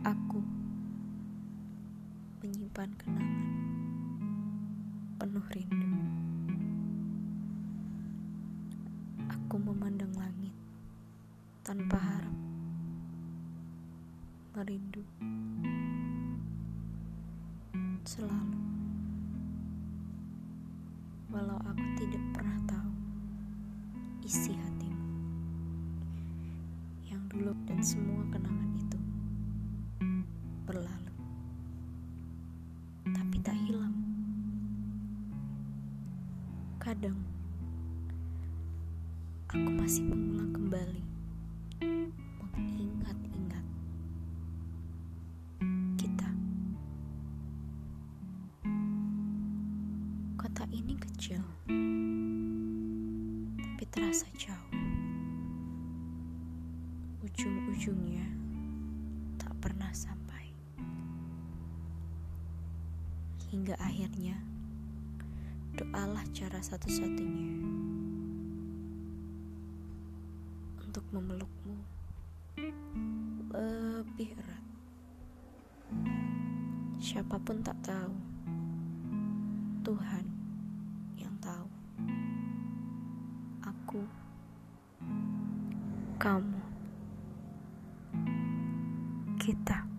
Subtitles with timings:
[0.00, 0.40] Aku
[2.40, 3.52] menyimpan kenangan
[5.20, 5.92] penuh rindu.
[9.28, 10.56] Aku memandang langit
[11.60, 12.32] tanpa harap,
[14.56, 15.04] merindu
[18.08, 18.56] selalu,
[21.28, 22.92] walau aku tidak pernah tahu
[24.24, 25.06] isi hatimu
[27.04, 28.89] yang dulu dan semua kenangan itu
[30.70, 31.14] berlalu.
[33.10, 33.90] Tapi tak hilang.
[36.78, 37.18] Kadang
[39.50, 41.02] aku masih mengulang kembali
[42.54, 43.66] mengingat-ingat
[45.98, 46.30] kita.
[50.38, 51.42] Kota ini kecil
[53.58, 54.70] tapi terasa jauh.
[57.26, 58.49] Ujung-ujungnya
[63.50, 64.38] hingga akhirnya
[65.74, 67.50] doalah cara satu-satunya
[70.86, 71.78] untuk memelukmu
[73.50, 74.64] lebih erat.
[77.02, 78.14] Siapa pun tak tahu,
[79.82, 80.24] Tuhan
[81.18, 81.66] yang tahu.
[83.66, 84.02] Aku,
[86.22, 86.62] kamu,
[89.42, 89.89] kita.